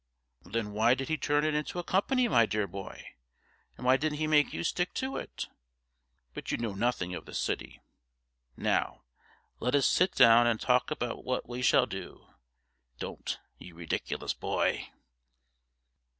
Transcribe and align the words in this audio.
'Then 0.41 0.71
why 0.71 0.95
did 0.95 1.09
he 1.09 1.15
turn 1.15 1.43
it 1.45 1.53
into 1.53 1.77
a 1.77 1.83
company, 1.83 2.27
my 2.27 2.47
dear 2.47 2.65
boy? 2.65 3.05
And 3.77 3.85
why 3.85 3.97
didn't 3.97 4.17
he 4.17 4.25
make 4.25 4.51
you 4.51 4.63
stick 4.63 4.95
to 4.95 5.15
it? 5.15 5.47
But 6.33 6.49
you 6.49 6.57
know 6.57 6.73
nothing 6.73 7.13
of 7.13 7.25
the 7.27 7.35
City. 7.35 7.79
Now, 8.57 9.03
let 9.59 9.75
us 9.75 9.85
sit 9.85 10.13
down 10.15 10.47
and 10.47 10.59
talk 10.59 10.89
about 10.89 11.23
what 11.23 11.47
we 11.47 11.61
shall 11.61 11.85
do 11.85 12.29
don't, 12.97 13.39
you 13.59 13.75
ridiculous 13.75 14.33
boy!' 14.33 14.87